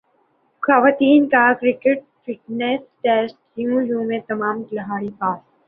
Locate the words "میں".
4.03-4.19